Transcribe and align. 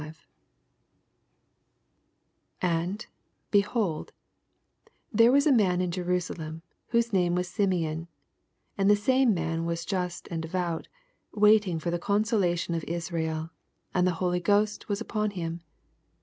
25 0.01 0.27
And, 2.59 3.05
behold, 3.51 4.11
there 5.13 5.31
waa 5.31 5.41
a 5.45 5.51
man 5.51 5.79
in 5.79 5.91
Jemsalem, 5.91 6.63
whoee 6.91 7.13
name 7.13 7.35
was 7.35 7.47
Sim 7.47 7.71
eon; 7.71 8.07
and 8.79 8.89
the 8.89 8.95
same 8.95 9.31
man 9.35 9.63
was 9.63 9.85
jast 9.85 10.27
and 10.31 10.41
devout, 10.41 10.87
wailing 11.33 11.77
for 11.77 11.91
the 11.91 11.99
obnsolation 12.01 12.73
of 12.75 12.83
Israel; 12.85 13.51
and 13.93 14.07
the 14.07 14.15
Holy 14.17 14.39
Ghost 14.39 14.89
was 14.89 15.01
upon 15.01 15.29
him. 15.37 15.61